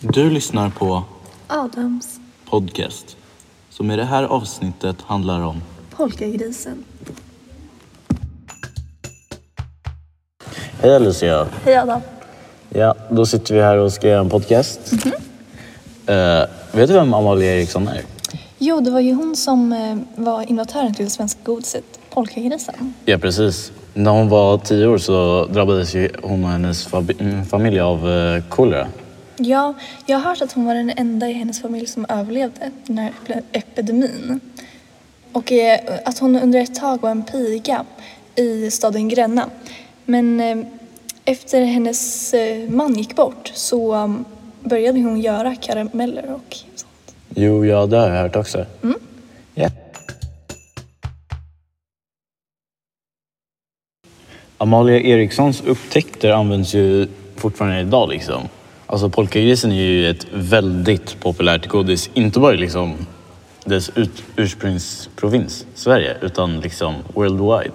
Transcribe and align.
Du 0.00 0.30
lyssnar 0.30 0.70
på 0.70 1.02
Adams 1.46 2.20
podcast 2.50 3.16
som 3.70 3.90
i 3.90 3.96
det 3.96 4.04
här 4.04 4.22
avsnittet 4.24 4.96
handlar 5.02 5.40
om 5.40 5.62
Polkagrisen. 5.90 6.84
Hej 10.82 10.96
Alicia. 10.96 11.46
Hej 11.64 11.76
Adam. 11.76 12.00
Ja, 12.68 12.94
då 13.10 13.26
sitter 13.26 13.54
vi 13.54 13.60
här 13.62 13.76
och 13.76 13.92
ska 13.92 14.08
göra 14.08 14.20
en 14.20 14.30
podcast. 14.30 14.80
Eh, 16.06 16.42
vet 16.72 16.88
du 16.88 16.92
vem 16.94 17.14
Amalia 17.14 17.54
Eriksson 17.56 17.88
är? 17.88 18.00
Jo, 18.58 18.80
det 18.80 18.90
var 18.90 19.00
ju 19.00 19.12
hon 19.14 19.36
som 19.36 19.72
eh, 19.72 20.22
var 20.24 20.42
innovatören 20.50 20.94
till 20.94 21.04
det 21.04 21.10
svenska 21.10 21.40
godiset 21.44 21.84
Polkagrisen. 22.10 22.94
Ja, 23.04 23.18
precis. 23.18 23.72
När 23.94 24.10
hon 24.10 24.28
var 24.28 24.58
tio 24.58 24.86
år 24.86 24.98
så 24.98 25.46
drabbades 25.46 25.94
ju 25.94 26.10
hon 26.22 26.44
och 26.44 26.50
hennes 26.50 26.88
fab- 26.88 27.20
mm, 27.20 27.44
familj 27.44 27.80
av 27.80 28.10
eh, 28.10 28.42
kolera. 28.48 28.88
Ja, 29.38 29.74
jag 30.06 30.18
har 30.18 30.28
hört 30.30 30.42
att 30.42 30.52
hon 30.52 30.64
var 30.66 30.74
den 30.74 30.90
enda 30.96 31.28
i 31.28 31.32
hennes 31.32 31.62
familj 31.62 31.86
som 31.86 32.06
överlevde 32.08 32.70
den 32.86 32.98
här 32.98 33.12
ep- 33.26 33.42
epidemin. 33.52 34.40
Och 35.32 35.52
eh, 35.52 35.80
att 36.04 36.18
hon 36.18 36.36
under 36.36 36.60
ett 36.60 36.74
tag 36.74 37.00
var 37.02 37.10
en 37.10 37.22
piga 37.24 37.84
i 38.34 38.70
staden 38.70 39.08
Gränna. 39.08 39.50
Men 40.04 40.40
eh, 40.40 40.56
efter 41.24 41.64
hennes 41.64 42.34
eh, 42.34 42.70
man 42.70 42.94
gick 42.94 43.16
bort 43.16 43.52
så 43.54 43.94
um, 43.94 44.24
började 44.60 45.00
hon 45.00 45.20
göra 45.20 45.54
karameller 45.56 46.32
och 46.32 46.56
sånt. 46.74 47.14
Jo, 47.34 47.64
ja, 47.64 47.86
det 47.86 47.96
har 47.96 48.08
jag 48.08 48.22
hört 48.22 48.36
också. 48.36 48.66
Ja. 49.54 49.68
Amalia 54.58 55.00
Erikssons 55.00 55.60
upptäckter 55.60 56.30
används 56.30 56.74
ju 56.74 57.08
fortfarande 57.36 57.80
idag 57.80 58.08
liksom. 58.08 58.42
Alltså 58.86 59.10
polkagrisen 59.10 59.72
är 59.72 59.82
ju 59.82 60.10
ett 60.10 60.26
väldigt 60.32 61.20
populärt 61.20 61.66
godis, 61.66 62.10
inte 62.14 62.40
bara 62.40 62.54
i 62.54 62.56
liksom 62.56 62.94
dess 63.64 63.90
ut, 63.94 64.22
ursprungsprovins, 64.36 65.66
Sverige, 65.74 66.16
utan 66.22 66.60
liksom 66.60 66.94
worldwide. 67.14 67.72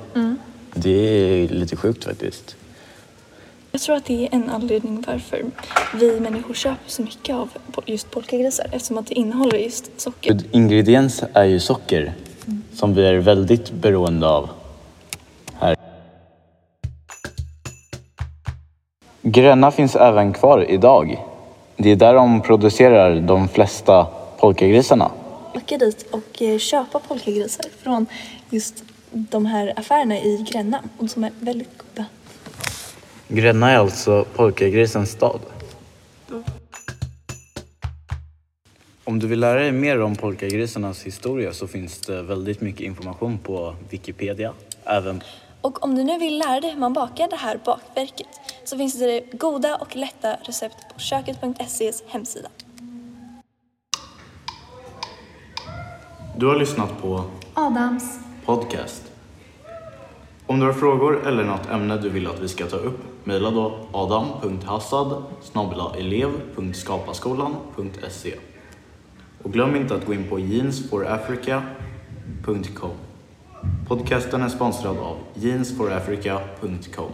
Det 0.73 0.89
är 0.89 1.47
lite 1.47 1.75
sjukt 1.75 2.03
faktiskt. 2.03 2.55
Jag 3.71 3.81
tror 3.81 3.95
att 3.95 4.05
det 4.05 4.23
är 4.25 4.29
en 4.31 4.49
anledning 4.49 5.03
varför 5.07 5.41
vi 5.99 6.19
människor 6.19 6.53
köper 6.53 6.77
så 6.87 7.01
mycket 7.01 7.35
av 7.35 7.49
just 7.85 8.11
polkagrisar 8.11 8.65
eftersom 8.71 8.97
att 8.97 9.07
det 9.07 9.13
innehåller 9.13 9.57
just 9.57 10.01
socker. 10.01 10.39
Ingrediens 10.51 11.23
är 11.33 11.43
ju 11.43 11.59
socker, 11.59 12.13
som 12.73 12.93
vi 12.93 13.05
är 13.05 13.15
väldigt 13.15 13.71
beroende 13.71 14.27
av 14.27 14.49
Gränna 19.23 19.71
finns 19.71 19.95
även 19.95 20.33
kvar 20.33 20.65
idag. 20.69 21.25
Det 21.77 21.89
är 21.91 21.95
där 21.95 22.13
de 22.13 22.41
producerar 22.41 23.15
de 23.15 23.47
flesta 23.47 24.07
polkagrisarna. 24.39 25.11
Åka 25.55 25.77
dit 25.77 26.05
och 26.11 26.41
eh, 26.41 26.57
köpa 26.57 26.99
polkagrisar 26.99 27.65
från 27.83 28.05
just 28.49 28.83
de 29.11 29.45
här 29.45 29.73
affärerna 29.75 30.17
i 30.17 30.45
Gränna 30.51 30.79
och 30.97 31.09
som 31.09 31.23
är 31.23 31.31
väldigt 31.39 31.77
goda. 31.77 32.05
Gränna 33.27 33.71
är 33.71 33.77
alltså 33.77 34.25
polkagrisens 34.35 35.11
stad. 35.11 35.39
Om 39.03 39.19
du 39.19 39.27
vill 39.27 39.39
lära 39.39 39.59
dig 39.59 39.71
mer 39.71 40.01
om 40.01 40.15
polkagrisarnas 40.15 41.03
historia 41.03 41.53
så 41.53 41.67
finns 41.67 41.99
det 41.99 42.21
väldigt 42.21 42.61
mycket 42.61 42.81
information 42.81 43.37
på 43.37 43.75
Wikipedia. 43.89 44.53
Även 44.85 45.23
Och 45.61 45.83
om 45.83 45.95
du 45.95 46.03
nu 46.03 46.17
vill 46.17 46.39
lära 46.39 46.59
dig 46.59 46.71
hur 46.71 46.79
man 46.79 46.93
bakar 46.93 47.27
det 47.29 47.35
här 47.35 47.59
bakverket 47.65 48.27
så 48.63 48.77
finns 48.77 48.99
det 48.99 49.21
goda 49.33 49.75
och 49.75 49.95
lätta 49.95 50.33
recept 50.33 50.93
på 50.93 50.99
köket.ses 50.99 52.03
hemsida. 52.07 52.49
Du 56.37 56.47
har 56.47 56.55
lyssnat 56.55 57.01
på 57.01 57.23
Adams. 57.53 58.19
podcast. 58.45 59.03
Om 60.47 60.59
du 60.59 60.65
har 60.65 60.73
frågor 60.73 61.27
eller 61.27 61.43
något 61.43 61.69
ämne 61.69 61.97
du 61.97 62.09
vill 62.09 62.27
att 62.27 62.39
vi 62.39 62.47
ska 62.47 62.65
ta 62.65 62.75
upp, 62.75 62.99
mejla 63.23 63.51
då 63.51 63.79
adam.hassad 63.91 65.23
elev.skapaskolan.se 65.97 68.35
Och 69.43 69.53
glöm 69.53 69.75
inte 69.75 69.95
att 69.95 70.05
gå 70.05 70.13
in 70.13 70.29
på 70.29 70.39
jeansforafrica.com 70.39 73.10
Podcasten 73.91 74.41
är 74.41 74.49
sponsrad 74.49 74.97
av 74.97 75.17
jeansforafrica.com 75.33 77.11